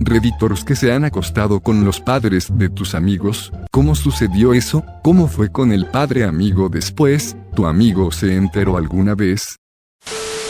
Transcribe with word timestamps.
Redditors 0.00 0.64
que 0.64 0.76
se 0.76 0.92
han 0.92 1.04
acostado 1.04 1.60
con 1.60 1.84
los 1.84 2.00
padres 2.00 2.48
de 2.50 2.68
tus 2.68 2.94
amigos. 2.94 3.52
¿Cómo 3.70 3.94
sucedió 3.94 4.54
eso? 4.54 4.84
¿Cómo 5.02 5.28
fue 5.28 5.50
con 5.50 5.72
el 5.72 5.86
padre 5.86 6.24
amigo 6.24 6.68
después? 6.68 7.36
¿Tu 7.54 7.66
amigo 7.66 8.12
se 8.12 8.36
enteró 8.36 8.76
alguna 8.76 9.14
vez? 9.14 9.56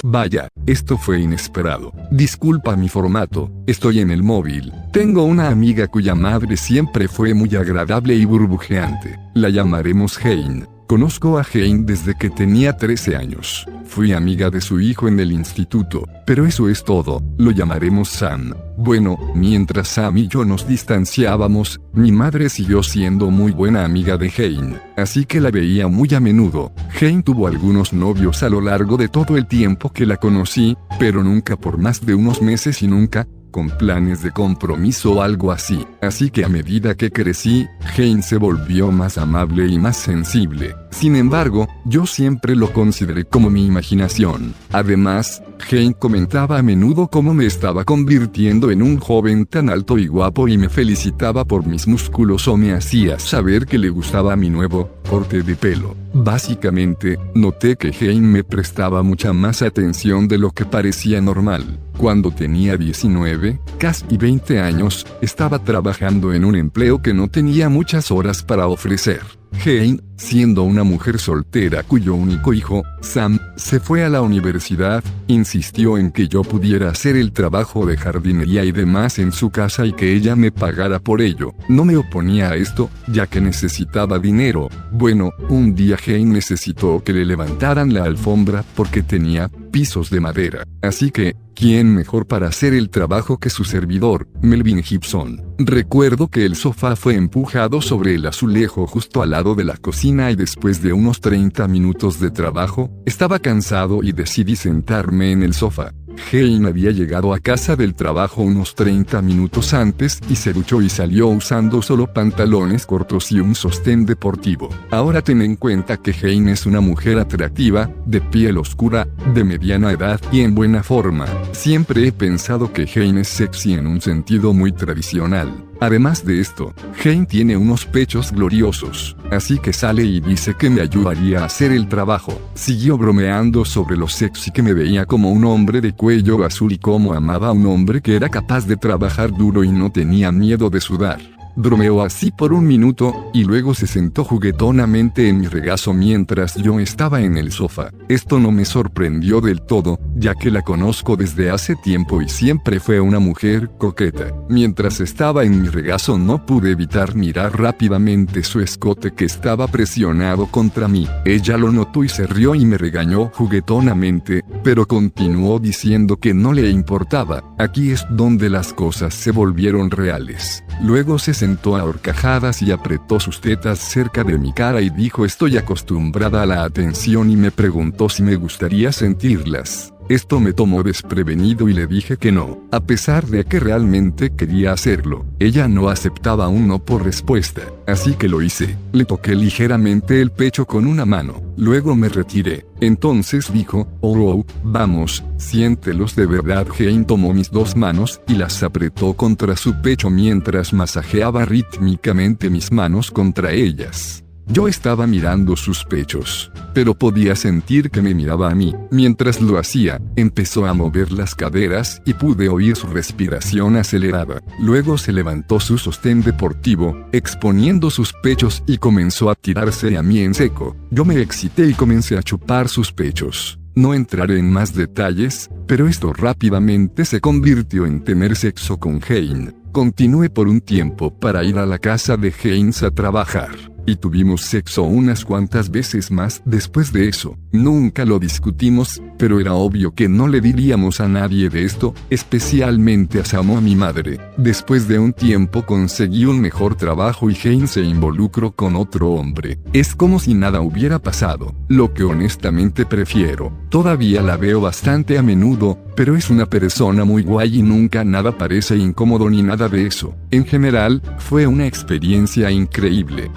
Vaya, 0.05 0.49
esto 0.67 0.99
fue 0.99 1.21
inesperado. 1.21 1.93
Disculpa 2.11 2.77
mi 2.77 2.89
formato, 2.89 3.51
estoy 3.67 4.01
en 4.01 4.11
el 4.11 4.23
móvil. 4.23 4.73
Tengo 4.93 5.25
una 5.25 5.49
amiga 5.49 5.89
cuya 5.89 6.15
madre 6.15 6.57
siempre 6.57 7.09
fue 7.09 7.35
muy 7.35 7.55
agradable 7.57 8.15
y 8.15 8.25
burbujeante. 8.25 9.19
La 9.35 9.49
llamaremos 9.49 10.19
Hein. 10.25 10.67
Conozco 10.87 11.37
a 11.37 11.45
Hein 11.53 11.85
desde 11.85 12.15
que 12.15 12.31
tenía 12.31 12.77
13 12.77 13.17
años. 13.17 13.67
Fui 13.87 14.13
amiga 14.13 14.51
de 14.51 14.61
su 14.61 14.79
hijo 14.79 15.09
en 15.09 15.19
el 15.19 15.33
instituto, 15.33 16.05
pero 16.25 16.47
eso 16.47 16.69
es 16.69 16.85
todo, 16.85 17.25
lo 17.39 17.51
llamaremos 17.51 18.09
Sam. 18.09 18.55
Bueno, 18.77 19.19
mientras 19.35 19.89
Sam 19.89 20.19
y 20.19 20.29
yo 20.29 20.45
nos 20.45 20.69
distanciábamos, 20.69 21.81
mi 21.93 22.13
madre 22.13 22.49
siguió 22.49 22.85
siendo 22.85 23.33
muy 23.33 23.51
buena 23.51 23.85
amiga 23.85 24.17
de 24.17 24.33
Hein, 24.37 24.79
así 24.97 25.25
que 25.25 25.41
la 25.41 25.51
veía 25.51 25.89
muy 25.89 26.15
a 26.15 26.21
menudo. 26.21 26.73
Hein 27.01 27.25
tuvo 27.25 27.49
algunos 27.49 27.93
novios 27.93 28.45
a 28.45 28.49
lo 28.49 28.61
largo 28.61 28.97
de 28.97 29.09
todo 29.09 29.37
el 29.37 29.49
tiempo 29.49 29.93
que 29.93 30.07
la 30.07 30.19
conocí, 30.19 30.77
pero 31.01 31.25
nunca 31.25 31.57
por 31.57 31.79
más 31.79 32.07
de 32.07 32.15
unos 32.15 32.43
meses 32.43 32.81
y 32.83 32.87
nunca, 32.87 33.27
con 33.57 33.71
planes 33.71 34.23
de 34.23 34.33
compromiso 34.33 35.13
o 35.13 35.23
algo 35.23 35.51
así. 35.51 35.87
Así 36.03 36.29
que 36.29 36.45
a 36.45 36.49
medida 36.51 36.95
que 36.95 37.11
crecí, 37.11 37.67
Hein 37.97 38.23
se 38.23 38.37
volvió 38.37 38.93
más 38.93 39.17
amable 39.17 39.67
y 39.67 39.79
más 39.79 39.97
sensible. 39.97 40.75
Sin 40.91 41.17
embargo, 41.17 41.67
yo 41.87 42.05
siempre 42.05 42.55
lo 42.55 42.75
consideré 42.75 43.25
como 43.25 43.49
mi 43.49 43.65
imaginación. 43.65 44.53
Además, 44.73 45.43
Hein 45.71 45.95
comentaba 45.99 46.59
a 46.59 46.63
menudo 46.63 47.09
cómo 47.09 47.35
me 47.35 47.47
estaba 47.47 47.85
convirtiendo 47.85 48.71
en 48.71 48.83
un 48.83 48.99
joven 48.99 49.47
tan 49.47 49.69
alto 49.69 49.99
y 49.99 50.07
guapo 50.07 50.49
y 50.49 50.57
me 50.59 50.69
felicitaba 50.69 51.45
por 51.45 51.67
mis 51.67 51.87
músculos 51.87 52.47
o 52.49 52.57
me 52.57 52.73
hacía 52.73 53.19
saber 53.19 53.67
que 53.67 53.79
le 53.79 53.89
gustaba 53.89 54.37
mi 54.37 54.51
nuevo 54.51 54.91
corte 55.09 55.43
de 55.43 55.57
pelo. 55.57 55.97
Básicamente, 56.15 57.19
noté 57.35 57.77
que 57.77 57.89
Hein 57.89 58.31
me 58.31 58.45
prestaba 58.45 59.03
mucha 59.03 59.33
más 59.33 59.63
atención 59.63 60.29
de 60.29 60.39
lo 60.39 60.51
que 60.51 60.65
parecía 60.65 61.21
normal. 61.21 61.79
Cuando 61.99 62.31
tenía 62.31 62.77
19, 62.77 63.59
casi 63.79 64.17
20 64.17 64.61
años, 64.61 65.07
estaba 65.21 65.59
trabajando 65.59 66.33
en 66.33 66.45
un 66.45 66.57
empleo 66.57 67.03
que 67.03 67.15
no 67.15 67.29
tenía 67.29 67.69
muchas 67.69 68.11
horas 68.11 68.43
para 68.43 68.67
ofrecer. 68.69 69.21
Jane, 69.59 70.01
siendo 70.17 70.63
una 70.63 70.85
mujer 70.85 71.19
soltera 71.19 71.83
cuyo 71.83 72.15
único 72.15 72.53
hijo, 72.53 72.83
Sam, 73.01 73.39
se 73.57 73.81
fue 73.81 74.05
a 74.05 74.09
la 74.09 74.23
universidad, 74.23 75.05
insistió 75.27 75.99
en 75.99 76.11
que 76.11 76.29
yo 76.29 76.43
pudiera 76.43 76.91
hacer 76.91 77.17
el 77.17 77.33
trabajo 77.33 77.87
de 77.87 77.97
jardinería 77.97 78.65
y 78.65 78.73
demás 78.73 79.19
en 79.19 79.33
su 79.33 79.51
casa 79.51 79.87
y 79.87 79.93
que 79.93 80.15
ella 80.15 80.37
me 80.37 80.51
pagara 80.51 80.99
por 80.99 81.21
ello. 81.21 81.55
No 81.69 81.85
me 81.85 81.97
oponía 81.97 82.51
a 82.51 82.57
esto, 82.57 82.91
ya 83.07 83.27
que 83.27 83.41
necesitaba 83.41 84.19
dinero. 84.19 84.69
Bueno, 84.93 85.31
un 85.49 85.75
día 85.75 85.97
Jane 85.97 86.25
necesitó 86.25 87.03
que 87.05 87.13
le 87.13 87.25
levantaran 87.25 87.93
la 87.93 88.05
alfombra 88.05 88.65
porque 88.75 89.03
tenía 89.03 89.51
pisos 89.71 90.11
de 90.11 90.21
madera. 90.21 90.65
Así 90.83 91.11
que, 91.11 91.37
¿quién 91.55 91.95
mejor 91.95 92.27
para 92.27 92.49
hacer 92.49 92.73
el 92.73 92.89
trabajo 92.89 93.39
que 93.39 93.51
su 93.51 93.65
servidor, 93.65 94.29
Melvin 94.41 94.83
Gibson? 94.83 95.43
Recuerdo 95.59 96.29
que 96.29 96.47
el 96.47 96.57
sofá 96.57 96.97
fue 96.97 97.15
empujado 97.15 97.83
sobre 97.83 98.15
el 98.15 98.27
azulejo 98.27 98.87
justo 98.87 99.23
al 99.23 99.31
lado 99.31 99.55
de 99.55 99.65
la 99.65 99.77
cocina 99.77 100.06
y 100.07 100.37
después 100.37 100.83
de 100.83 100.93
unos 100.93 101.21
30 101.21 101.67
minutos 101.67 102.21
de 102.21 102.31
trabajo, 102.31 102.91
estaba 103.07 103.41
cansado 103.41 104.05
y 104.05 104.13
decidí 104.13 104.55
sentarme 104.55 105.33
en 105.33 105.43
el 105.43 105.53
sofá. 105.53 105.93
Hein 106.33 106.65
había 106.65 106.93
llegado 106.93 107.35
a 107.35 107.41
casa 107.41 107.75
del 107.75 107.95
trabajo 107.95 108.43
unos 108.43 108.77
30 108.77 109.21
minutos 109.21 109.75
antes 109.75 110.21
y 110.31 110.37
se 110.37 110.53
duchó 110.53 110.81
y 110.81 110.89
salió 110.89 111.27
usando 111.27 111.83
solo 111.83 112.07
pantalones 112.13 112.87
cortos 112.87 113.33
y 113.33 113.41
un 113.41 113.57
sostén 113.57 114.07
deportivo. 114.07 114.71
Ahora 114.91 115.23
ten 115.23 115.43
en 115.43 115.57
cuenta 115.57 115.97
que 115.97 116.13
Hein 116.13 116.49
es 116.49 116.67
una 116.67 116.81
mujer 116.81 117.19
atractiva, 117.19 117.91
de 118.07 118.21
piel 118.21 118.59
oscura, 118.59 119.09
de 119.35 119.43
mediana 119.43 119.91
edad 119.91 120.21
y 120.31 120.43
en 120.43 120.55
buena 120.55 120.85
forma. 120.85 121.27
Siempre 121.51 122.07
he 122.07 122.13
pensado 122.13 122.73
que 122.73 122.87
Hein 122.87 123.19
es 123.19 123.29
sexy 123.29 123.75
en 123.75 123.89
un 123.89 124.01
sentido 124.01 124.53
muy 124.53 124.71
tradicional. 124.71 125.66
Además 125.81 126.25
de 126.25 126.41
esto, 126.41 126.73
Hein 127.05 127.27
tiene 127.27 127.57
unos 127.57 127.85
pechos 127.85 128.33
gloriosos, 128.33 129.17
así 129.31 129.59
que 129.59 129.73
sale 129.73 130.05
y 130.05 130.21
dice 130.21 130.55
que 130.55 130.71
me 130.71 130.81
ayudaría 130.81 131.41
a 131.41 131.45
hacer 131.45 131.73
el 131.73 131.89
trabajo. 131.89 132.41
Siguió 132.55 132.97
bromeando 132.97 133.65
sobre 133.65 133.97
lo 133.97 134.09
sexy 134.09 134.51
que 134.51 134.63
me 134.63 134.73
veía 134.73 135.05
como 135.05 135.31
un 135.31 135.45
hombre 135.45 135.81
de 135.81 135.93
cuello 135.93 136.45
azul 136.45 136.73
y 136.73 136.79
cómo 136.79 137.13
amaba 137.13 137.49
a 137.49 137.53
un 137.53 137.67
hombre 137.67 138.01
que 138.01 138.17
era 138.17 138.29
capaz 138.29 138.67
de 138.67 138.77
trabajar 138.77 139.31
duro 139.33 139.65
y 139.65 139.71
no 139.71 139.93
tenía 139.93 140.33
miedo 140.33 140.71
de 140.71 140.81
sudar. 140.81 141.36
Bromeó 141.59 142.03
así 142.03 142.31
por 142.31 142.53
un 142.53 142.67
minuto, 142.67 143.31
y 143.33 143.45
luego 143.45 143.73
se 143.73 143.87
sentó 143.87 144.25
juguetonamente 144.25 145.27
en 145.31 145.41
mi 145.41 145.47
regazo 145.47 145.95
mientras 145.95 146.55
yo 146.57 146.79
estaba 146.79 147.23
en 147.23 147.39
el 147.39 147.51
sofá. 147.51 147.91
Esto 148.11 148.39
no 148.39 148.53
me 148.53 148.67
sorprendió 148.67 149.41
del 149.41 149.63
todo, 149.63 149.99
ya 150.15 150.35
que 150.35 150.51
la 150.51 150.61
conozco 150.61 151.17
desde 151.17 151.49
hace 151.51 151.75
tiempo 151.75 152.21
y 152.21 152.29
siempre 152.29 152.79
fue 152.79 153.01
una 153.01 153.21
mujer 153.21 153.71
coqueta. 153.79 154.35
Mientras 154.51 155.01
estaba 155.01 155.45
en 155.45 155.63
mi 155.63 155.69
regazo 155.69 156.19
no 156.19 156.45
pude 156.45 156.73
evitar 156.73 157.15
mirar 157.15 157.59
rápidamente 157.59 158.43
su 158.43 158.61
escote 158.61 159.13
que 159.13 159.25
estaba 159.25 159.67
presionado 159.67 160.47
contra 160.49 160.89
mí. 160.89 161.09
Ella 161.25 161.57
lo 161.57 161.73
notó 161.73 162.05
y 162.05 162.11
se 162.11 162.27
rió 162.27 162.55
y 162.55 162.67
me 162.67 162.77
regañó 162.77 163.31
juguetonamente, 163.33 164.45
pero 164.63 164.87
continuó 164.87 165.59
diciendo 165.59 166.19
que 166.19 166.35
no 166.35 166.53
le 166.53 166.69
importaba. 166.69 167.43
Aquí 167.59 167.93
es 167.93 168.05
donde 168.11 168.51
las 168.51 168.75
cosas 168.75 169.15
se 169.15 169.31
volvieron 169.31 169.91
reales. 169.91 170.63
Luego 170.83 171.19
se 171.19 171.33
sentó 171.33 171.46
a 171.47 171.85
horcajadas 171.85 172.61
y 172.63 172.73
apretó 172.73 173.21
sus 173.21 173.41
tetas 173.41 173.79
cerca 173.79 174.25
de 174.25 174.37
mi 174.37 174.53
cara 174.53 174.81
y 174.81 174.91
dijo 174.91 175.25
estoy 175.25 175.57
acostumbrada 175.57 176.43
a 176.43 176.47
la 176.47 176.65
atención 176.65 177.31
y 177.31 177.37
me 177.37 177.51
preguntó 177.51 178.09
si 178.09 178.23
me 178.23 178.35
gustaría 178.35 178.91
sentirlas. 178.91 179.96
Esto 180.09 180.39
me 180.39 180.53
tomó 180.53 180.85
desprevenido 180.85 181.69
y 181.69 181.73
le 181.73 181.89
dije 181.89 182.17
que 182.17 182.31
no, 182.31 182.61
a 182.71 182.79
pesar 182.79 183.27
de 183.27 183.45
que 183.45 183.59
realmente 183.59 184.31
quería 184.31 184.73
hacerlo. 184.73 185.27
Ella 185.41 185.67
no 185.67 185.89
aceptaba 185.89 186.47
un 186.47 186.69
no 186.69 186.79
por 186.79 187.05
respuesta, 187.05 187.63
así 187.89 188.15
que 188.15 188.29
lo 188.29 188.41
hice. 188.41 188.77
Le 188.93 189.05
toqué 189.05 189.35
ligeramente 189.35 190.21
el 190.21 190.31
pecho 190.31 190.65
con 190.65 190.87
una 190.87 191.05
mano, 191.05 191.43
luego 191.57 191.97
me 191.97 192.09
retiré. 192.09 192.67
Entonces 192.81 193.53
dijo, 193.53 193.89
oh, 194.01 194.17
oh 194.17 194.47
vamos, 194.63 195.25
siéntelos 195.39 196.15
de 196.15 196.27
verdad. 196.27 196.69
Jane 196.73 197.05
tomó 197.05 197.35
mis 197.35 197.51
dos 197.51 197.75
manos 197.75 198.21
y 198.29 198.35
las 198.35 198.63
apretó 198.63 199.15
contra 199.15 199.57
su 199.57 199.81
pecho 199.83 200.09
mientras 200.09 200.73
masajeaba 200.73 201.45
rítmicamente 201.45 202.49
mis 202.49 202.71
manos 202.71 203.11
contra 203.11 203.51
ellas. 203.53 204.26
Yo 204.49 204.69
estaba 204.69 205.09
mirando 205.09 205.57
sus 205.57 205.85
pechos, 205.85 206.53
pero 206.73 206.95
podía 206.95 207.35
sentir 207.35 207.91
que 207.91 208.01
me 208.01 208.15
miraba 208.15 208.49
a 208.49 208.55
mí. 208.55 208.77
Mientras 208.93 209.41
lo 209.41 209.59
hacía, 209.59 210.01
empezó 210.15 210.67
a 210.67 210.73
mover 210.73 211.11
las 211.11 211.35
caderas 211.35 212.01
y 212.05 212.15
pude 212.15 212.49
oír 212.49 212.77
su 212.77 212.87
respiración 212.87 213.77
acelerada. 213.77 214.41
Luego 214.61 214.99
se 214.99 215.13
levantó 215.13 215.59
su 215.59 215.79
sostén 215.79 216.23
deportivo, 216.23 216.97
exponiendo 217.11 217.91
sus 217.91 218.13
pechos 218.13 218.63
y 218.69 218.79
comenzó 218.79 219.31
a 219.31 219.35
tirarse 219.35 219.97
a 219.97 220.03
mí 220.03 220.21
en 220.21 220.33
seco. 220.33 220.77
Yo 220.93 221.05
me 221.05 221.21
excité 221.21 221.67
y 221.67 221.75
comencé 221.75 222.17
a 222.17 222.23
chupar 222.23 222.69
sus 222.69 222.93
pechos. 222.93 223.59
No 223.75 223.95
entraré 223.95 224.39
en 224.39 224.53
más 224.53 224.75
detalles, 224.75 225.51
pero 225.67 225.89
esto 225.89 226.13
rápidamente 226.13 227.05
se 227.05 227.21
convirtió 227.21 227.85
en 227.85 228.05
tener 228.05 228.37
sexo 228.37 228.79
con 228.79 229.01
Hein. 229.09 229.57
Continué 229.73 230.31
por 230.31 230.47
un 230.47 230.61
tiempo 230.61 231.13
para 231.13 231.43
ir 231.43 231.59
a 231.59 231.67
la 231.67 231.79
casa 231.79 232.17
de 232.17 232.33
Haynes 232.43 232.85
a 232.85 232.93
trabajar 232.93 233.76
y 233.87 233.97
tuvimos 233.97 234.43
sexo 234.43 234.83
unas 234.83 235.25
cuantas 235.25 235.71
veces 235.71 236.11
más 236.11 236.43
después 236.45 236.93
de 236.93 237.09
eso. 237.09 237.37
Nunca 237.53 238.05
lo 238.05 238.19
discutimos, 238.19 239.01
pero 239.17 239.41
era 239.41 239.55
obvio 239.55 239.95
que 239.95 240.09
no 240.09 240.29
le 240.29 240.41
diríamos 240.41 241.01
a 241.01 241.09
nadie 241.09 241.49
de 241.49 241.65
esto, 241.65 241.95
especialmente 242.11 243.21
a 243.21 243.25
Sam 243.25 243.51
o 243.51 243.59
a 243.59 243.61
mi 243.61 243.77
madre. 243.77 244.19
Después 244.37 244.89
de 244.89 244.99
un 244.99 245.13
tiempo 245.13 245.65
conseguí 245.65 246.27
un 246.27 246.41
mejor 246.41 246.75
trabajo 246.75 247.31
y 247.31 247.35
Jane 247.35 247.67
se 247.67 247.83
involucró 247.83 248.53
con 248.53 248.77
otro 248.77 249.11
hombre. 249.13 249.59
Es 249.73 249.95
como 249.95 250.19
si 250.19 250.35
nada 250.35 250.61
hubiera 250.61 250.99
pasado, 250.99 251.55
lo 251.69 251.95
que 251.95 252.05
honestamente 252.05 252.85
prefiero. 252.85 253.53
Todavía 253.71 254.23
la 254.23 254.37
veo 254.37 254.61
bastante 254.61 255.19
a 255.19 255.23
menudo, 255.23 255.79
pero 255.95 256.17
es 256.17 256.31
una 256.31 256.47
persona 256.47 257.05
muy 257.05 257.23
guay 257.23 257.59
y 257.59 257.63
nunca 257.63 258.05
nada 258.05 258.37
parece 258.37 258.77
incómodo 258.77 259.31
ni 259.31 259.43
nada 259.43 259.69
de 259.69 259.87
eso. 259.87 260.15
En 260.31 260.45
general, 260.45 261.03
fue 261.19 261.47
una 261.47 261.67
experiencia 261.67 262.51
increíble. 262.51 263.31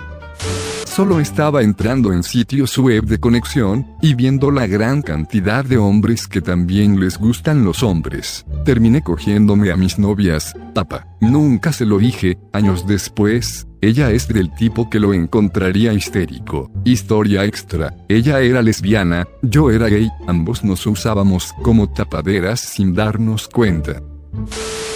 Solo 0.99 1.21
estaba 1.21 1.63
entrando 1.63 2.11
en 2.11 2.23
sitios 2.23 2.77
web 2.77 3.05
de 3.05 3.21
conexión 3.21 3.87
y 4.01 4.15
viendo 4.15 4.51
la 4.51 4.67
gran 4.67 5.01
cantidad 5.01 5.63
de 5.63 5.77
hombres 5.77 6.27
que 6.27 6.41
también 6.41 6.99
les 6.99 7.17
gustan 7.17 7.63
los 7.63 7.83
hombres. 7.83 8.45
Terminé 8.65 9.01
cogiéndome 9.01 9.71
a 9.71 9.77
mis 9.77 9.97
novias, 9.97 10.53
papá. 10.75 11.07
Nunca 11.21 11.71
se 11.71 11.85
lo 11.85 11.99
dije, 11.99 12.37
años 12.51 12.85
después, 12.85 13.65
ella 13.79 14.11
es 14.11 14.27
del 14.27 14.53
tipo 14.53 14.89
que 14.89 14.99
lo 14.99 15.13
encontraría 15.13 15.93
histérico. 15.93 16.69
Historia 16.83 17.45
extra, 17.45 17.95
ella 18.09 18.41
era 18.41 18.61
lesbiana, 18.61 19.25
yo 19.41 19.71
era 19.71 19.87
gay, 19.87 20.09
ambos 20.27 20.65
nos 20.65 20.85
usábamos 20.85 21.53
como 21.63 21.87
tapaderas 21.93 22.59
sin 22.59 22.93
darnos 22.93 23.47
cuenta. 23.47 24.01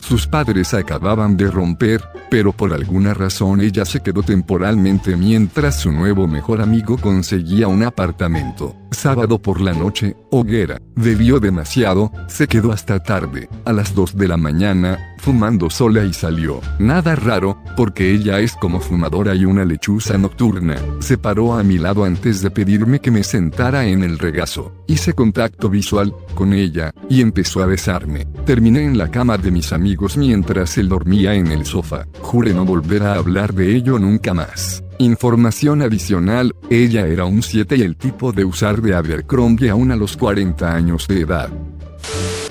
Sus 0.03 0.27
padres 0.27 0.73
acababan 0.73 1.37
de 1.37 1.49
romper, 1.49 2.03
pero 2.29 2.51
por 2.51 2.73
alguna 2.73 3.13
razón 3.13 3.61
ella 3.61 3.85
se 3.85 4.01
quedó 4.01 4.21
temporalmente 4.21 5.15
mientras 5.15 5.79
su 5.79 5.93
nuevo 5.93 6.27
mejor 6.27 6.61
amigo 6.61 6.97
conseguía 6.97 7.69
un 7.69 7.83
apartamento. 7.83 8.75
Sábado 8.91 9.41
por 9.41 9.61
la 9.61 9.73
noche, 9.73 10.15
hoguera, 10.29 10.79
bebió 10.95 11.39
demasiado, 11.39 12.11
se 12.27 12.47
quedó 12.47 12.73
hasta 12.73 13.01
tarde, 13.01 13.47
a 13.63 13.71
las 13.71 13.95
2 13.95 14.17
de 14.17 14.27
la 14.27 14.37
mañana, 14.37 15.15
fumando 15.17 15.69
sola 15.69 16.03
y 16.03 16.13
salió. 16.13 16.59
Nada 16.79 17.15
raro, 17.15 17.57
porque 17.77 18.11
ella 18.11 18.39
es 18.39 18.53
como 18.53 18.81
fumadora 18.81 19.33
y 19.33 19.45
una 19.45 19.65
lechuza 19.65 20.17
nocturna. 20.17 20.75
Se 20.99 21.17
paró 21.17 21.53
a 21.53 21.63
mi 21.63 21.77
lado 21.77 22.03
antes 22.03 22.41
de 22.41 22.51
pedirme 22.51 22.99
que 22.99 23.09
me 23.09 23.23
sentara 23.23 23.85
en 23.85 24.03
el 24.03 24.19
regazo. 24.19 24.73
Hice 24.85 25.13
contacto 25.13 25.69
visual 25.69 26.13
con 26.35 26.53
ella 26.53 26.93
y 27.09 27.21
empezó 27.21 27.63
a 27.63 27.65
besarme. 27.65 28.25
Terminé 28.45 28.83
en 28.83 28.97
la 28.97 29.09
cama 29.09 29.37
de 29.37 29.49
mis 29.49 29.73
amigos 29.73 29.92
mientras 30.17 30.77
él 30.77 30.89
dormía 30.89 31.33
en 31.33 31.47
el 31.47 31.65
sofá. 31.65 32.05
Juré 32.21 32.53
no 32.53 32.65
volver 32.65 33.03
a 33.03 33.15
hablar 33.15 33.53
de 33.53 33.75
ello 33.75 33.99
nunca 33.99 34.33
más. 34.33 34.83
Información 34.99 35.81
adicional, 35.81 36.53
ella 36.69 37.07
era 37.07 37.25
un 37.25 37.41
7 37.41 37.75
y 37.77 37.81
el 37.81 37.95
tipo 37.95 38.31
de 38.31 38.45
usar 38.45 38.81
de 38.81 38.93
Abercrombie 38.93 39.69
aún 39.69 39.91
a 39.91 39.95
los 39.95 40.15
40 40.17 40.73
años 40.73 41.07
de 41.07 41.21
edad. 41.21 41.49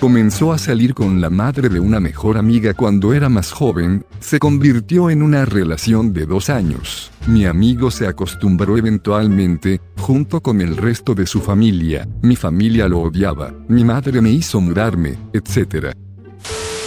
Comenzó 0.00 0.52
a 0.52 0.58
salir 0.58 0.94
con 0.94 1.20
la 1.20 1.30
madre 1.30 1.68
de 1.68 1.78
una 1.78 2.00
mejor 2.00 2.36
amiga 2.36 2.74
cuando 2.74 3.14
era 3.14 3.28
más 3.28 3.52
joven, 3.52 4.04
se 4.18 4.40
convirtió 4.40 5.10
en 5.10 5.22
una 5.22 5.44
relación 5.44 6.12
de 6.12 6.26
dos 6.26 6.50
años. 6.50 7.12
Mi 7.28 7.46
amigo 7.46 7.88
se 7.92 8.08
acostumbró 8.08 8.76
eventualmente, 8.76 9.80
junto 9.98 10.40
con 10.40 10.60
el 10.60 10.76
resto 10.76 11.14
de 11.14 11.24
su 11.24 11.40
familia, 11.40 12.08
mi 12.20 12.34
familia 12.34 12.88
lo 12.88 13.00
odiaba, 13.00 13.54
mi 13.68 13.84
madre 13.84 14.20
me 14.20 14.30
hizo 14.32 14.60
mudarme, 14.60 15.16
etc. 15.32 15.94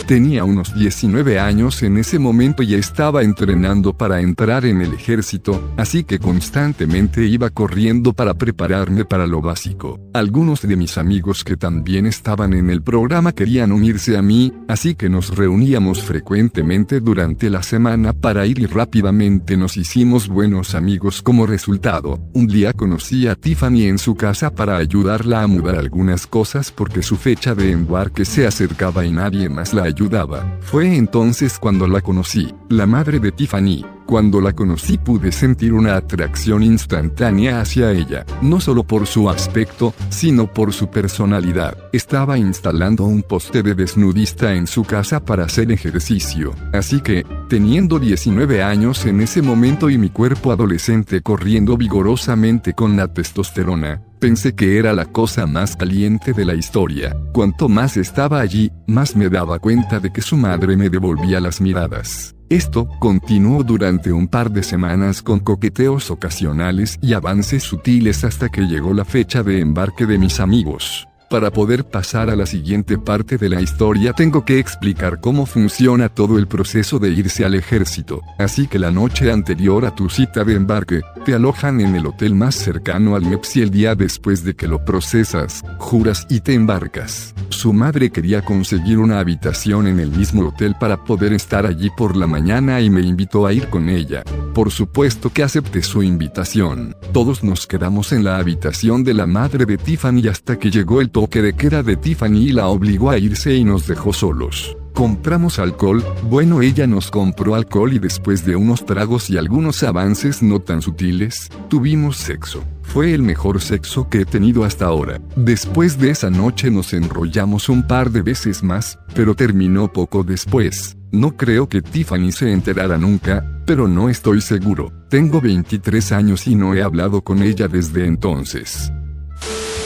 Tenía 0.08 0.44
unos 0.44 0.76
19 0.76 1.40
años 1.40 1.82
en 1.82 1.98
ese 1.98 2.20
momento 2.20 2.62
y 2.62 2.76
estaba 2.76 3.24
entrenando 3.24 3.92
para 3.92 4.22
entrar 4.22 4.64
en 4.64 4.82
el 4.82 4.94
ejército, 4.94 5.74
así 5.78 6.04
que 6.04 6.20
constantemente 6.20 7.26
iba 7.26 7.50
corriendo 7.50 8.14
para 8.14 8.36
prepararme 8.36 9.04
para 9.06 9.26
lo 9.26 9.42
básico. 9.42 10.00
Algunos 10.14 10.62
de 10.62 10.76
mis 10.76 11.00
amigos 11.00 11.44
que 11.44 11.58
también 11.58 12.06
estaban 12.06 12.54
en 12.54 12.70
el 12.70 12.84
programa 12.84 13.32
querían 13.32 13.72
unirse 13.72 14.16
a 14.16 14.22
mí, 14.22 14.54
así 14.68 14.94
que 14.94 15.10
nos 15.10 15.36
reuníamos 15.36 16.04
frecuentemente 16.04 17.00
durante 17.00 17.50
la 17.50 17.64
semana 17.64 18.14
para 18.14 18.46
ir 18.46 18.60
y 18.60 18.68
rápidamente 18.68 19.58
nos 19.58 19.76
hicimos 19.76 20.28
buenos 20.28 20.76
amigos 20.76 21.24
como 21.24 21.48
resultado. 21.48 22.20
Un 22.34 22.46
día 22.46 22.74
conocí 22.74 23.28
a 23.28 23.34
Tiffany 23.34 23.86
en 23.86 23.98
su 23.98 24.14
casa 24.14 24.54
para 24.54 24.78
ayudarla 24.78 25.42
a 25.42 25.48
mudar 25.48 25.80
algunas 25.80 26.28
cosas 26.28 26.72
porque 26.72 27.02
su 27.02 27.16
fecha 27.16 27.56
de 27.56 27.72
embarque 27.72 28.24
se 28.24 28.46
acercaba 28.46 29.04
y 29.04 29.12
nadie 29.12 29.50
más 29.50 29.74
la 29.74 29.95
ayudaba. 29.96 30.58
Fue 30.60 30.96
entonces 30.96 31.58
cuando 31.58 31.88
la 31.88 32.02
conocí, 32.02 32.54
la 32.70 32.86
madre 32.86 33.20
de 33.20 33.32
Tiffany. 33.32 33.95
Cuando 34.06 34.40
la 34.40 34.54
conocí 34.54 35.00
pude 35.00 35.32
sentir 35.32 35.74
una 35.74 35.96
atracción 35.96 36.62
instantánea 36.62 37.60
hacia 37.60 37.92
ella, 37.92 38.24
no 38.42 38.60
solo 38.60 38.84
por 38.84 39.08
su 39.08 39.30
aspecto, 39.32 39.96
sino 40.10 40.46
por 40.46 40.74
su 40.74 40.92
personalidad. 40.92 41.76
Estaba 41.92 42.38
instalando 42.38 43.06
un 43.06 43.24
poste 43.24 43.64
de 43.64 43.74
desnudista 43.74 44.54
en 44.54 44.68
su 44.68 44.84
casa 44.84 45.26
para 45.26 45.46
hacer 45.46 45.72
ejercicio, 45.72 46.54
así 46.72 47.02
que, 47.02 47.26
teniendo 47.50 47.98
19 47.98 48.62
años 48.62 49.06
en 49.08 49.22
ese 49.22 49.42
momento 49.42 49.90
y 49.90 49.98
mi 49.98 50.10
cuerpo 50.10 50.52
adolescente 50.52 51.22
corriendo 51.22 51.76
vigorosamente 51.76 52.74
con 52.74 52.96
la 52.96 53.12
testosterona, 53.12 54.04
pensé 54.20 54.54
que 54.54 54.78
era 54.78 54.94
la 54.94 55.06
cosa 55.06 55.48
más 55.48 55.76
caliente 55.76 56.34
de 56.34 56.46
la 56.46 56.54
historia. 56.54 57.18
Cuanto 57.34 57.70
más 57.70 57.98
estaba 57.98 58.40
allí, 58.40 58.72
más 58.86 59.16
me 59.16 59.30
daba 59.30 59.58
cuenta 59.58 60.00
de 60.00 60.14
que 60.14 60.22
su 60.22 60.38
madre 60.38 60.78
me 60.78 60.92
devolvía 60.92 61.40
las 61.40 61.60
miradas. 61.60 62.35
Esto 62.50 62.88
continuó 63.00 63.64
durante 63.64 64.12
un 64.12 64.28
par 64.28 64.52
de 64.52 64.62
semanas 64.62 65.24
con 65.24 65.40
coqueteos 65.40 66.12
ocasionales 66.12 67.00
y 67.02 67.14
avances 67.14 67.64
sutiles 67.64 68.24
hasta 68.24 68.50
que 68.50 68.68
llegó 68.68 68.94
la 68.94 69.04
fecha 69.04 69.42
de 69.42 69.62
embarque 69.62 70.06
de 70.06 70.20
mis 70.20 70.40
amigos. 70.40 71.08
Para 71.36 71.52
poder 71.52 71.84
pasar 71.84 72.30
a 72.30 72.36
la 72.38 72.46
siguiente 72.46 72.98
parte 72.98 73.38
de 73.38 73.50
la 73.50 73.60
historia 73.60 74.14
tengo 74.14 74.46
que 74.46 74.58
explicar 74.58 75.20
cómo 75.20 75.46
funciona 75.46 76.08
todo 76.08 76.40
el 76.40 76.48
proceso 76.48 76.98
de 76.98 77.10
irse 77.10 77.44
al 77.44 77.56
ejército. 77.56 78.22
Así 78.40 78.68
que 78.68 78.80
la 78.80 78.90
noche 78.90 79.30
anterior 79.30 79.84
a 79.86 79.94
tu 79.94 80.10
cita 80.10 80.46
de 80.46 80.54
embarque, 80.54 81.02
te 81.26 81.34
alojan 81.34 81.82
en 81.82 81.94
el 81.94 82.06
hotel 82.06 82.36
más 82.36 82.56
cercano 82.56 83.18
al 83.18 83.24
MEPS 83.24 83.58
y 83.58 83.62
el 83.64 83.70
día 83.70 83.96
después 83.96 84.46
de 84.46 84.56
que 84.56 84.70
lo 84.70 84.86
procesas, 84.86 85.62
juras 85.78 86.26
y 86.30 86.40
te 86.40 86.54
embarcas. 86.54 87.36
Su 87.50 87.74
madre 87.74 88.12
quería 88.12 88.42
conseguir 88.42 89.00
una 89.00 89.20
habitación 89.20 89.88
en 89.88 90.00
el 90.00 90.12
mismo 90.12 90.48
hotel 90.48 90.76
para 90.80 91.04
poder 91.04 91.34
estar 91.34 91.66
allí 91.66 91.90
por 91.98 92.16
la 92.16 92.28
mañana 92.28 92.80
y 92.80 92.90
me 92.90 93.02
invitó 93.02 93.46
a 93.46 93.52
ir 93.52 93.68
con 93.68 93.90
ella. 93.90 94.24
Por 94.54 94.72
supuesto 94.72 95.34
que 95.34 95.44
acepté 95.44 95.84
su 95.84 96.02
invitación. 96.02 96.96
Todos 97.12 97.44
nos 97.44 97.68
quedamos 97.68 98.14
en 98.14 98.24
la 98.24 98.38
habitación 98.38 99.04
de 99.04 99.14
la 99.14 99.26
madre 99.26 99.66
de 99.66 99.78
Tiffany 99.78 100.28
hasta 100.30 100.58
que 100.58 100.72
llegó 100.72 101.02
el 101.02 101.10
toque 101.26 101.42
de 101.42 101.54
queda 101.54 101.82
de 101.82 101.96
Tiffany 101.96 102.38
y 102.38 102.52
la 102.52 102.68
obligó 102.68 103.10
a 103.10 103.18
irse 103.18 103.56
y 103.56 103.64
nos 103.64 103.88
dejó 103.88 104.14
solos. 104.14 104.78
Compramos 104.94 105.58
alcohol, 105.58 106.04
bueno 106.30 106.62
ella 106.62 106.86
nos 106.86 107.10
compró 107.10 107.56
alcohol 107.56 107.94
y 107.94 108.00
después 108.00 108.46
de 108.46 108.56
unos 108.56 108.86
tragos 108.86 109.32
y 109.32 109.38
algunos 109.40 109.82
avances 109.82 110.44
no 110.44 110.60
tan 110.60 110.84
sutiles, 110.84 111.50
tuvimos 111.68 112.18
sexo. 112.18 112.64
Fue 112.84 113.16
el 113.16 113.24
mejor 113.24 113.60
sexo 113.60 114.08
que 114.08 114.22
he 114.22 114.26
tenido 114.26 114.66
hasta 114.66 114.86
ahora. 114.86 115.20
Después 115.36 115.98
de 115.98 116.12
esa 116.12 116.30
noche 116.30 116.70
nos 116.70 116.94
enrollamos 116.94 117.70
un 117.70 117.88
par 117.88 118.12
de 118.12 118.22
veces 118.22 118.62
más, 118.62 119.00
pero 119.16 119.34
terminó 119.34 119.92
poco 119.92 120.24
después. 120.24 120.96
No 121.12 121.36
creo 121.36 121.68
que 121.68 121.82
Tiffany 121.82 122.32
se 122.32 122.52
enterara 122.52 123.00
nunca, 123.00 123.64
pero 123.66 123.88
no 123.88 124.10
estoy 124.10 124.42
seguro. 124.42 124.94
Tengo 125.10 125.42
23 125.42 126.12
años 126.12 126.46
y 126.46 126.54
no 126.54 126.76
he 126.76 126.84
hablado 126.84 127.24
con 127.24 127.42
ella 127.42 127.68
desde 127.68 128.06
entonces. 128.06 128.92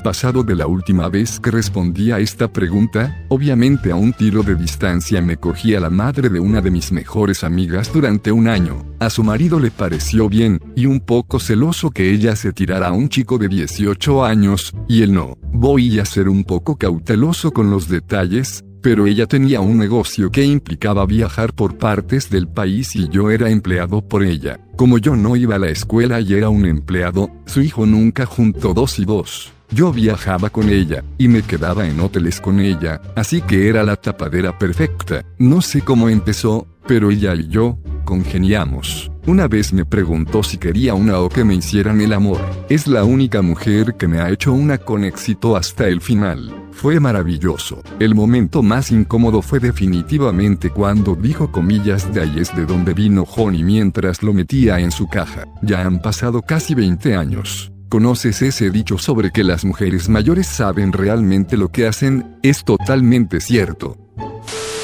Pasado 0.04 0.44
de 0.44 0.56
la 0.56 0.66
última 0.66 1.10
vez 1.10 1.40
que 1.40 1.52
respondí 1.52 2.12
a 2.12 2.20
esta 2.20 2.52
pregunta, 2.52 3.26
obviamente 3.28 3.92
a 3.92 3.96
un 3.96 4.14
tiro 4.14 4.44
de 4.44 4.56
distancia 4.56 5.22
me 5.22 5.38
cogí 5.38 5.76
a 5.76 5.82
la 5.82 5.90
madre 5.90 6.30
de 6.30 6.40
una 6.40 6.62
de 6.62 6.72
mis 6.72 6.92
mejores 6.92 7.44
amigas 7.44 7.92
durante 7.92 8.32
un 8.32 8.48
año. 8.48 8.86
A 9.00 9.10
su 9.10 9.24
marido 9.24 9.60
le 9.60 9.72
pareció 9.72 10.30
bien, 10.30 10.62
y 10.76 10.86
un 10.86 11.02
poco 11.02 11.40
celoso 11.40 11.92
que 11.92 12.12
ella 12.12 12.36
se 12.36 12.54
tirara 12.54 12.88
a 12.88 12.92
un 12.94 13.10
chico 13.10 13.38
de 13.38 13.50
18 13.50 14.24
años, 14.24 14.74
y 14.88 15.04
él 15.04 15.14
no. 15.14 15.38
Voy 15.52 16.00
a 16.00 16.06
ser 16.06 16.30
un 16.30 16.46
poco 16.46 16.78
cauteloso 16.78 17.52
con 17.52 17.70
los 17.70 17.90
detalles, 17.90 18.64
pero 18.82 19.06
ella 19.06 19.26
tenía 19.26 19.60
un 19.60 19.78
negocio 19.78 20.32
que 20.32 20.44
implicaba 20.46 21.06
viajar 21.06 21.54
por 21.54 21.78
partes 21.78 22.30
del 22.30 22.48
país 22.48 22.96
y 22.96 23.10
yo 23.10 23.30
era 23.30 23.50
empleado 23.50 24.02
por 24.02 24.24
ella. 24.24 24.60
Como 24.78 24.98
yo 24.98 25.18
no 25.18 25.36
iba 25.36 25.56
a 25.56 25.60
la 25.60 25.70
escuela 25.70 26.22
y 26.22 26.34
era 26.34 26.48
un 26.50 26.66
empleado, 26.66 27.30
su 27.46 27.62
hijo 27.62 27.86
nunca 27.86 28.26
juntó 28.26 28.74
dos 28.74 28.98
y 29.00 29.06
dos. 29.06 29.52
Yo 29.72 29.94
viajaba 29.94 30.50
con 30.50 30.70
ella, 30.70 31.04
y 31.18 31.28
me 31.28 31.44
quedaba 31.44 31.88
en 31.88 32.00
hoteles 32.00 32.42
con 32.42 32.60
ella, 32.60 33.02
así 33.16 33.42
que 33.42 33.70
era 33.70 33.84
la 33.84 33.96
tapadera 33.96 34.58
perfecta. 34.58 35.24
No 35.38 35.62
sé 35.62 35.82
cómo 35.82 36.10
empezó, 36.10 36.68
pero 36.88 37.12
ella 37.12 37.36
y 37.36 37.48
yo, 37.50 37.78
congeniamos. 38.04 39.12
Una 39.28 39.48
vez 39.48 39.72
me 39.72 39.86
preguntó 39.86 40.42
si 40.42 40.58
quería 40.58 40.96
una 40.96 41.20
o 41.20 41.30
que 41.30 41.44
me 41.44 41.54
hicieran 41.54 42.02
el 42.02 42.14
amor. 42.14 42.40
Es 42.68 42.88
la 42.88 43.04
única 43.04 43.44
mujer 43.44 43.94
que 43.96 44.08
me 44.08 44.20
ha 44.20 44.32
hecho 44.32 44.54
una 44.54 44.80
con 44.80 45.04
éxito 45.04 45.56
hasta 45.56 45.88
el 45.88 46.02
final. 46.02 46.52
Fue 46.72 47.00
maravilloso. 47.00 47.84
El 48.00 48.16
momento 48.16 48.64
más 48.64 48.90
incómodo 48.90 49.44
fue 49.44 49.60
definitivamente 49.60 50.72
cuando 50.72 51.14
dijo 51.14 51.52
comillas 51.52 52.12
de 52.12 52.22
ahí 52.22 52.40
es 52.40 52.56
de 52.56 52.66
donde 52.66 52.96
vino 52.96 53.22
Honey 53.24 53.64
mientras 53.64 54.24
lo 54.24 54.34
metía 54.34 54.80
en 54.80 54.90
su 54.90 55.08
caja. 55.08 55.46
Ya 55.62 55.82
han 55.86 56.02
pasado 56.02 56.42
casi 56.42 56.74
20 56.74 57.16
años. 57.16 57.72
¿Conoces 57.90 58.44
ese 58.44 58.70
dicho 58.70 59.00
sobre 59.00 59.32
que 59.32 59.44
las 59.44 59.66
mujeres 59.66 60.10
mayores 60.10 60.46
saben 60.46 60.94
realmente 60.94 61.58
lo 61.58 61.70
que 61.70 61.88
hacen? 61.88 62.38
Es 62.44 62.64
totalmente 62.64 63.40
cierto. 63.40 63.98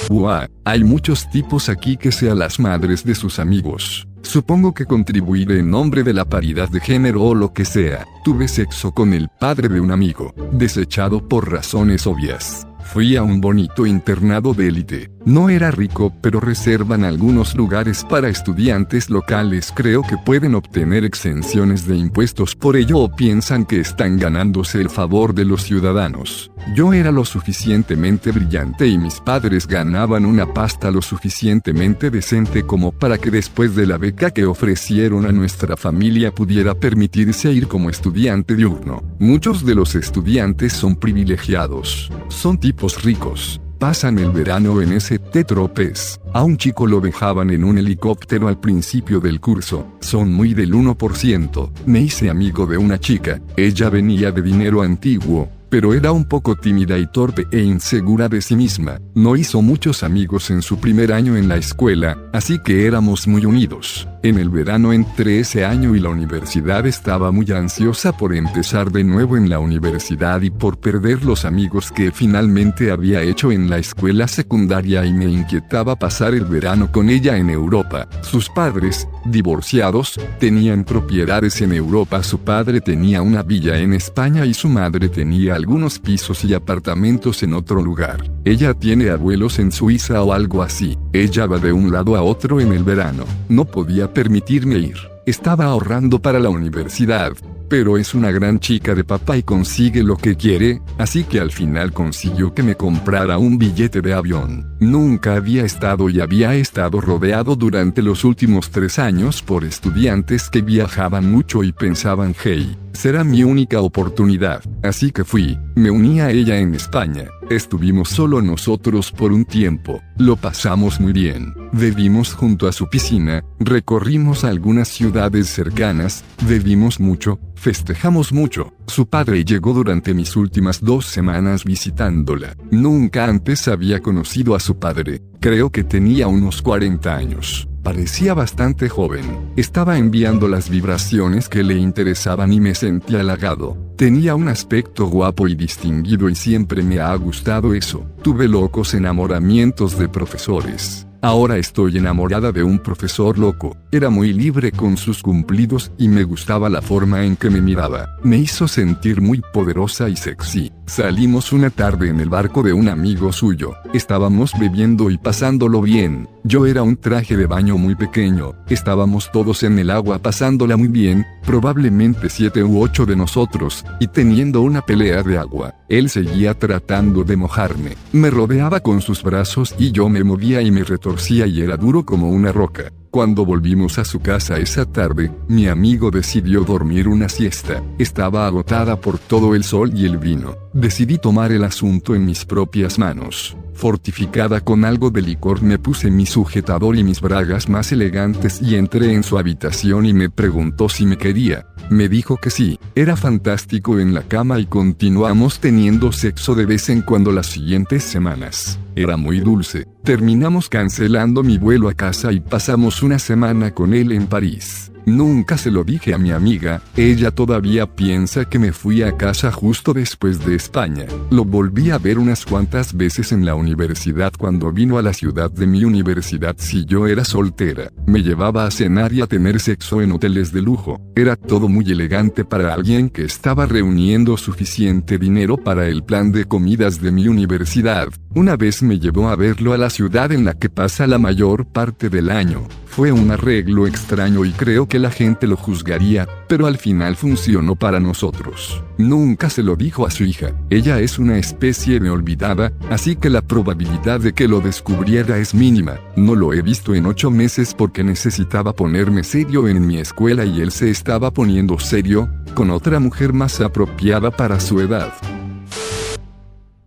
Buah, 0.10 0.48
hay 0.64 0.84
muchos 0.84 1.30
tipos 1.30 1.70
aquí 1.70 1.98
que 1.98 2.12
sean 2.12 2.40
las 2.40 2.60
madres 2.60 3.04
de 3.06 3.14
sus 3.14 3.38
amigos. 3.38 4.08
Supongo 4.24 4.74
que 4.74 4.86
contribuiré 4.86 5.60
en 5.60 5.70
nombre 5.70 6.02
de 6.02 6.14
la 6.14 6.26
paridad 6.26 6.68
de 6.68 6.80
género 6.80 7.22
o 7.22 7.36
lo 7.36 7.54
que 7.54 7.64
sea. 7.64 8.08
Tuve 8.24 8.48
sexo 8.48 8.92
con 8.92 9.14
el 9.14 9.30
padre 9.40 9.70
de 9.70 9.80
un 9.80 9.92
amigo, 9.92 10.34
desechado 10.52 11.28
por 11.28 11.52
razones 11.52 12.08
obvias. 12.08 12.66
Fui 12.86 13.18
a 13.18 13.24
un 13.24 13.42
bonito 13.42 13.86
internado 13.86 14.54
de 14.54 14.68
élite. 14.68 15.12
No 15.26 15.50
era 15.50 15.72
rico, 15.72 16.14
pero 16.22 16.40
reservan 16.40 17.04
algunos 17.04 17.56
lugares 17.56 18.06
para 18.08 18.30
estudiantes 18.30 19.10
locales. 19.10 19.74
Creo 19.76 20.04
que 20.04 20.18
pueden 20.18 20.54
obtener 20.54 21.04
exenciones 21.04 21.88
de 21.88 21.98
impuestos 21.98 22.56
por 22.56 22.78
ello 22.78 23.00
o 23.00 23.14
piensan 23.14 23.66
que 23.66 23.80
están 23.80 24.18
ganándose 24.18 24.80
el 24.80 24.90
favor 24.90 25.34
de 25.34 25.46
los 25.46 25.64
ciudadanos. 25.64 26.52
Yo 26.76 26.94
era 26.94 27.12
lo 27.12 27.26
suficientemente 27.26 28.32
brillante 28.32 28.88
y 28.88 28.98
mis 28.98 29.20
padres 29.20 29.68
ganaban 29.68 30.26
una 30.26 30.54
pasta 30.54 30.90
lo 30.90 31.02
suficientemente 31.02 32.10
decente 32.12 32.64
como 32.64 32.92
para 32.92 33.18
que 33.18 33.32
después 33.32 33.76
de 33.76 33.88
la 33.88 33.98
beca 33.98 34.32
que 34.32 34.46
ofrecieron 34.46 35.26
a 35.26 35.32
nuestra 35.32 35.76
familia 35.76 36.34
pudiera 36.34 36.76
permitirse 36.76 37.52
ir 37.52 37.68
como 37.68 37.90
estudiante 37.90 38.56
diurno. 38.56 39.04
Muchos 39.20 39.66
de 39.66 39.76
los 39.76 39.96
estudiantes 39.96 40.74
son 40.74 40.96
privilegiados. 40.96 42.12
Son 42.30 42.58
tipos 42.60 42.75
ricos 43.04 43.60
pasan 43.86 44.18
el 44.18 44.32
verano 44.32 44.82
en 44.82 44.94
ese 44.94 45.20
Tetropes. 45.20 46.20
A 46.34 46.44
un 46.44 46.58
chico 46.58 46.88
lo 46.88 47.00
dejaban 47.00 47.52
en 47.52 47.64
un 47.64 47.78
helicóptero 47.78 48.48
al 48.48 48.60
principio 48.60 49.20
del 49.20 49.40
curso. 49.40 49.86
Son 50.00 50.34
muy 50.34 50.54
del 50.54 50.74
1%. 50.74 51.72
Me 51.86 52.00
hice 52.00 52.30
amigo 52.30 52.66
de 52.66 52.78
una 52.78 53.00
chica. 53.00 53.40
Ella 53.56 53.90
venía 53.90 54.32
de 54.32 54.42
dinero 54.42 54.82
antiguo 54.82 55.50
pero 55.68 55.94
era 55.94 56.14
un 56.14 56.24
poco 56.24 56.56
tímida 56.56 56.98
y 56.98 57.06
torpe 57.08 57.48
e 57.52 57.60
insegura 57.60 58.30
de 58.30 58.42
sí 58.42 58.56
misma. 58.56 59.02
No 59.14 59.36
hizo 59.36 59.62
muchos 59.62 60.04
amigos 60.04 60.50
en 60.50 60.62
su 60.62 60.78
primer 60.78 61.12
año 61.12 61.36
en 61.36 61.50
la 61.50 61.58
escuela, 61.58 62.18
así 62.32 62.60
que 62.64 62.86
éramos 62.86 63.28
muy 63.28 63.46
unidos. 63.46 64.08
En 64.26 64.40
el 64.40 64.50
verano 64.50 64.92
entré 64.92 65.42
ese 65.42 65.66
año 65.66 65.94
y 65.94 66.00
la 66.00 66.10
universidad 66.10 66.88
estaba 66.88 67.32
muy 67.32 67.52
ansiosa 67.52 68.18
por 68.18 68.34
empezar 68.34 68.92
de 68.92 69.04
nuevo 69.04 69.38
en 69.38 69.52
la 69.52 69.60
universidad 69.60 70.42
y 70.42 70.50
por 70.50 70.80
perder 70.80 71.24
los 71.24 71.46
amigos 71.46 71.92
que 71.92 72.12
finalmente 72.12 72.90
había 72.90 73.22
hecho 73.22 73.52
en 73.52 73.70
la 73.70 73.78
escuela 73.78 74.28
secundaria 74.28 75.06
y 75.06 75.14
me 75.14 75.26
inquietaba 75.26 75.96
pasar 75.96 76.34
el 76.34 76.46
verano 76.46 76.92
con 76.92 77.12
ella 77.12 77.38
en 77.38 77.52
Europa. 77.52 78.08
Sus 78.24 78.50
padres, 78.50 79.08
divorciados, 79.26 80.20
tenían 80.40 80.86
propiedades 80.86 81.62
en 81.62 81.74
Europa, 81.74 82.24
su 82.24 82.40
padre 82.40 82.82
tenía 82.82 83.22
una 83.22 83.44
villa 83.44 83.78
en 83.78 83.94
España 83.94 84.44
y 84.48 84.56
su 84.56 84.70
madre 84.70 85.08
tenía 85.08 85.54
algunos 85.54 86.00
pisos 86.00 86.44
y 86.46 86.56
apartamentos 86.56 87.44
en 87.44 87.54
otro 87.54 87.80
lugar. 87.80 88.35
Ella 88.48 88.76
tiene 88.76 89.10
abuelos 89.10 89.58
en 89.58 89.72
Suiza 89.72 90.22
o 90.22 90.32
algo 90.32 90.62
así. 90.62 91.00
Ella 91.14 91.48
va 91.48 91.58
de 91.58 91.74
un 91.74 91.92
lado 91.92 92.16
a 92.16 92.22
otro 92.22 92.62
en 92.62 92.74
el 92.74 92.84
verano. 92.84 93.26
No 93.50 93.66
podía 93.66 94.14
permitirme 94.14 94.76
ir. 94.76 94.98
Estaba 95.26 95.66
ahorrando 95.66 96.22
para 96.22 96.38
la 96.38 96.50
universidad, 96.50 97.34
pero 97.68 97.98
es 97.98 98.14
una 98.14 98.30
gran 98.30 98.60
chica 98.60 98.94
de 98.94 99.04
papá 99.04 99.36
y 99.36 99.42
consigue 99.42 100.04
lo 100.04 100.16
que 100.16 100.36
quiere, 100.36 100.80
así 101.00 101.24
que 101.24 101.40
al 101.40 101.52
final 101.52 101.92
consiguió 101.92 102.54
que 102.54 102.62
me 102.62 102.76
comprara 102.76 103.40
un 103.40 103.58
billete 103.58 104.04
de 104.04 104.14
avión. 104.14 104.75
Nunca 104.80 105.36
había 105.36 105.64
estado 105.64 106.10
y 106.10 106.20
había 106.20 106.54
estado 106.56 107.00
rodeado 107.00 107.56
durante 107.56 108.02
los 108.02 108.26
últimos 108.26 108.72
tres 108.72 109.00
años 109.00 109.42
por 109.42 109.64
estudiantes 109.64 110.50
que 110.50 110.62
viajaban 110.62 111.32
mucho 111.32 111.64
y 111.64 111.72
pensaban, 111.72 112.36
hey, 112.44 112.76
será 112.92 113.24
mi 113.24 113.44
única 113.44 113.80
oportunidad. 113.80 114.62
Así 114.84 115.12
que 115.12 115.24
fui, 115.24 115.58
me 115.76 115.90
uní 115.90 116.20
a 116.20 116.30
ella 116.32 116.58
en 116.58 116.76
España. 116.76 117.26
Estuvimos 117.50 118.10
solo 118.10 118.42
nosotros 118.42 119.12
por 119.12 119.32
un 119.32 119.46
tiempo, 119.46 120.02
lo 120.18 120.36
pasamos 120.36 121.00
muy 121.00 121.14
bien. 121.14 121.54
Bebimos 121.72 122.34
junto 122.34 122.68
a 122.68 122.74
su 122.74 122.90
piscina, 122.90 123.44
recorrimos 123.60 124.44
algunas 124.44 124.90
ciudades 124.90 125.48
cercanas, 125.48 126.26
bebimos 126.48 127.00
mucho, 127.00 127.40
festejamos 127.56 128.34
mucho. 128.34 128.75
Su 128.88 129.08
padre 129.08 129.44
llegó 129.44 129.74
durante 129.74 130.14
mis 130.14 130.36
últimas 130.36 130.82
dos 130.82 131.06
semanas 131.06 131.64
visitándola. 131.64 132.56
Nunca 132.72 133.26
antes 133.26 133.68
había 133.68 134.00
conocido 134.00 134.56
a 134.56 134.60
su 134.60 134.78
padre, 134.78 135.22
creo 135.40 135.72
que 135.72 135.84
tenía 135.84 136.28
unos 136.28 136.62
40 136.62 137.16
años. 137.16 137.68
Parecía 137.84 138.34
bastante 138.34 138.90
joven. 138.90 139.52
Estaba 139.56 139.98
enviando 140.00 140.48
las 140.48 140.70
vibraciones 140.72 141.50
que 141.50 141.64
le 141.64 141.76
interesaban 141.76 142.52
y 142.52 142.60
me 142.60 142.74
sentí 142.74 143.16
halagado. 143.16 143.78
Tenía 143.96 144.34
un 144.34 144.48
aspecto 144.48 145.06
guapo 145.06 145.48
y 145.48 145.54
distinguido 145.54 146.28
y 146.30 146.36
siempre 146.36 146.82
me 146.82 147.00
ha 147.00 147.14
gustado 147.16 147.76
eso. 147.76 148.06
Tuve 148.24 148.48
locos 148.48 148.96
enamoramientos 148.96 150.00
de 150.00 150.10
profesores. 150.10 151.06
Ahora 151.26 151.58
estoy 151.58 151.98
enamorada 151.98 152.52
de 152.52 152.62
un 152.62 152.78
profesor 152.78 153.40
loco. 153.40 153.76
Era 153.92 154.12
muy 154.12 154.32
libre 154.32 154.72
con 154.72 154.96
sus 154.96 155.24
cumplidos 155.24 155.92
y 155.98 156.08
me 156.08 156.24
gustaba 156.24 156.70
la 156.70 156.84
forma 156.84 157.26
en 157.26 157.36
que 157.36 157.50
me 157.50 157.62
miraba. 157.62 158.20
Me 158.22 158.38
hizo 158.38 158.68
sentir 158.68 159.22
muy 159.22 159.42
poderosa 159.52 160.08
y 160.08 160.18
sexy. 160.18 160.72
Salimos 160.86 161.52
una 161.52 161.72
tarde 161.72 162.10
en 162.10 162.20
el 162.20 162.30
barco 162.30 162.62
de 162.62 162.74
un 162.74 162.90
amigo 162.90 163.34
suyo. 163.34 163.74
Estábamos 163.92 164.52
bebiendo 164.60 165.10
y 165.10 165.18
pasándolo 165.18 165.82
bien. 165.82 166.30
Yo 166.48 166.68
era 166.68 166.84
un 166.84 166.96
traje 166.96 167.36
de 167.36 167.48
baño 167.48 167.76
muy 167.76 167.96
pequeño. 167.96 168.54
Estábamos 168.70 169.32
todos 169.32 169.64
en 169.64 169.80
el 169.80 169.90
agua 169.90 170.20
pasándola 170.20 170.78
muy 170.78 170.90
bien, 170.90 171.26
probablemente 171.44 172.30
siete 172.30 172.64
u 172.64 172.84
ocho 172.84 173.08
de 173.08 173.16
nosotros, 173.16 173.84
y 174.00 174.06
teniendo 174.06 174.62
una 174.62 174.84
pelea 174.84 175.24
de 175.24 175.40
agua. 175.40 175.74
Él 175.90 176.08
seguía 176.08 176.54
tratando 176.54 177.24
de 177.24 177.36
mojarme. 177.36 177.98
Me 178.12 178.30
rodeaba 178.30 178.82
con 178.82 179.02
sus 179.02 179.24
brazos 179.24 179.74
y 179.80 179.92
yo 179.92 180.08
me 180.08 180.24
movía 180.24 180.62
y 180.62 180.70
me 180.70 180.84
retorcía 180.84 181.48
y 181.48 181.62
era 181.62 181.78
duro 181.78 182.06
como 182.06 182.30
una 182.30 182.52
roca. 182.52 182.94
Cuando 183.10 183.44
volvimos 183.44 183.98
a 183.98 184.06
su 184.06 184.20
casa 184.20 184.60
esa 184.60 184.86
tarde, 184.86 185.32
mi 185.48 185.68
amigo 185.68 186.12
decidió 186.12 186.64
dormir 186.64 187.08
una 187.08 187.28
siesta. 187.28 187.82
Estaba 187.98 188.46
agotada 188.46 189.02
por 189.02 189.18
todo 189.18 189.56
el 189.56 189.64
sol 189.64 189.94
y 189.96 190.06
el 190.06 190.20
vino. 190.20 190.56
Decidí 190.74 191.18
tomar 191.18 191.52
el 191.52 191.64
asunto 191.64 192.14
en 192.14 192.24
mis 192.24 192.46
propias 192.46 193.00
manos. 193.00 193.58
Fortificada 193.76 194.62
con 194.62 194.86
algo 194.86 195.12
de 195.12 195.22
licor 195.22 195.62
me 195.62 195.78
puse 195.78 196.10
mi 196.10 196.26
sujetador 196.26 196.96
y 196.96 197.04
mis 197.04 197.20
bragas 197.20 197.68
más 197.68 197.92
elegantes 197.92 198.62
y 198.62 198.76
entré 198.76 199.14
en 199.14 199.22
su 199.22 199.38
habitación 199.38 200.06
y 200.06 200.14
me 200.14 200.30
preguntó 200.30 200.88
si 200.88 201.06
me 201.06 201.18
quería. 201.18 201.68
Me 201.90 202.08
dijo 202.08 202.38
que 202.38 202.50
sí, 202.50 202.80
era 202.96 203.18
fantástico 203.18 204.00
en 204.00 204.14
la 204.14 204.24
cama 204.24 204.60
y 204.60 204.66
continuamos 204.66 205.60
teniendo 205.60 206.14
sexo 206.14 206.56
de 206.56 206.66
vez 206.66 206.90
en 206.90 207.02
cuando 207.02 207.34
las 207.34 207.48
siguientes 207.48 208.04
semanas. 208.04 208.80
Era 208.96 209.18
muy 209.18 209.42
dulce. 209.42 209.86
Terminamos 210.04 210.70
cancelando 210.70 211.44
mi 211.44 211.58
vuelo 211.58 211.90
a 211.90 211.94
casa 211.94 212.32
y 212.32 212.40
pasamos 212.40 213.04
una 213.04 213.20
semana 213.20 213.72
con 213.72 213.94
él 213.94 214.14
en 214.14 214.28
París. 214.28 214.90
Nunca 215.06 215.58
se 215.58 215.70
lo 215.70 215.84
dije 215.84 216.14
a 216.14 216.18
mi 216.18 216.32
amiga, 216.32 216.82
ella 216.98 217.30
todavía 217.30 217.86
piensa 217.86 218.46
que 218.46 218.58
me 218.58 218.72
fui 218.72 219.04
a 219.04 219.16
casa 219.16 219.52
justo 219.52 219.94
después 219.94 220.44
de 220.44 220.56
España. 220.56 221.06
Lo 221.30 221.46
volví 221.46 221.92
a 221.92 222.00
ver 222.00 222.18
unas 222.18 222.44
cuantas 222.44 222.96
veces 222.96 223.32
en 223.32 223.46
la 223.46 223.54
universidad 223.54 224.34
cuando 224.38 224.72
vino 224.72 224.98
a 224.98 225.04
la 225.04 225.14
ciudad 225.14 225.52
de 225.52 225.68
mi 225.68 225.84
universidad 225.84 226.56
si 226.58 226.86
yo 226.86 227.06
era 227.06 227.24
soltera. 227.24 227.92
Me 228.08 228.24
llevaba 228.24 228.66
a 228.66 228.72
cenar 228.72 229.14
y 229.14 229.22
a 229.22 229.28
tener 229.28 229.60
sexo 229.60 230.02
en 230.02 230.12
hoteles 230.12 230.52
de 230.52 230.64
lujo. 230.64 231.00
Era 231.16 231.36
todo 231.36 231.70
muy 231.70 231.92
elegante 231.92 232.44
para 232.44 232.74
alguien 232.74 233.10
que 233.10 233.26
estaba 233.26 233.68
reuniendo 233.68 234.38
suficiente 234.38 235.20
dinero 235.20 235.58
para 235.58 235.88
el 235.88 236.04
plan 236.04 236.32
de 236.32 236.46
comidas 236.46 237.00
de 237.00 237.12
mi 237.12 237.28
universidad. 237.28 238.08
Una 238.34 238.58
vez 238.58 238.82
me 238.82 239.00
llevó 239.00 239.30
a 239.30 239.36
verlo 239.36 239.74
a 239.74 239.78
la 239.78 239.90
ciudad 239.90 240.32
en 240.32 240.46
la 240.46 240.56
que 240.56 240.70
pasa 240.70 241.06
la 241.06 241.20
mayor 241.20 241.68
parte 241.68 242.10
del 242.10 242.32
año. 242.32 242.68
Fue 242.96 243.12
un 243.12 243.30
arreglo 243.30 243.88
extraño 243.88 244.46
y 244.46 244.52
creo 244.52 244.88
que 244.88 245.00
la 245.00 245.12
gente 245.12 245.48
lo 245.48 245.58
juzgaría, 245.58 246.30
pero 246.48 246.66
al 246.66 246.78
final 246.78 247.18
funcionó 247.18 247.76
para 247.76 248.00
nosotros. 248.00 248.82
Nunca 248.98 249.50
se 249.50 249.64
lo 249.64 249.76
dijo 249.76 250.08
a 250.08 250.12
su 250.12 250.24
hija. 250.24 250.54
Ella 250.70 251.02
es 251.02 251.20
una 251.20 251.38
especie 251.38 252.00
de 252.00 252.10
olvidada, 252.10 252.72
así 252.90 253.18
que 253.18 253.30
la 253.30 253.42
probabilidad 253.42 254.22
de 254.22 254.32
que 254.32 254.48
lo 254.48 254.62
descubriera 254.62 255.38
es 255.40 255.54
mínima. 255.54 256.00
No 256.16 256.36
lo 256.36 256.54
he 256.54 256.62
visto 256.62 256.96
en 256.96 257.06
ocho 257.06 257.30
meses 257.30 257.74
porque 257.74 258.02
necesitaba 258.02 258.72
ponerme 258.72 259.26
serio 259.26 259.68
en 259.68 259.86
mi 259.86 259.98
escuela 259.98 260.46
y 260.46 260.62
él 260.62 260.72
se 260.72 260.90
estaba 260.90 261.32
poniendo 261.32 261.78
serio, 261.80 262.30
con 262.54 262.70
otra 262.70 263.02
mujer 263.02 263.34
más 263.34 263.60
apropiada 263.60 264.32
para 264.32 264.62
su 264.62 264.80
edad. 264.80 265.12